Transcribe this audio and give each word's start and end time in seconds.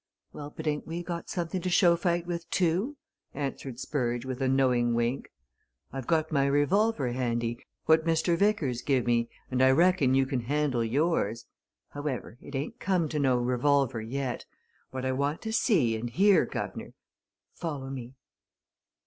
"Well, 0.33 0.49
but 0.49 0.65
ain't 0.65 0.87
we 0.87 1.03
got 1.03 1.29
something 1.29 1.61
to 1.61 1.69
show 1.69 1.95
fight 1.95 2.25
with, 2.25 2.49
too?" 2.49 2.97
answered 3.35 3.79
Spurge, 3.79 4.25
with 4.25 4.41
a 4.41 4.47
knowing 4.47 4.95
wink. 4.95 5.31
"I've 5.93 6.07
got 6.07 6.31
my 6.31 6.47
revolver 6.47 7.11
handy, 7.11 7.59
what 7.85 8.03
Mr. 8.07 8.35
Vickers 8.35 8.81
give 8.81 9.05
me, 9.05 9.29
and 9.51 9.61
I 9.61 9.69
reckon 9.69 10.15
you 10.15 10.25
can 10.25 10.39
handle 10.39 10.83
yours. 10.83 11.45
However, 11.89 12.39
it 12.41 12.55
ain't 12.55 12.79
come 12.79 13.09
to 13.09 13.19
no 13.19 13.37
revolver 13.37 14.01
yet. 14.01 14.43
What 14.89 15.05
I 15.05 15.11
want 15.11 15.45
is 15.45 15.55
to 15.55 15.61
see 15.65 15.95
and 15.95 16.09
hear, 16.09 16.47
guv'nor 16.47 16.95
follow 17.53 17.91
me." 17.91 18.15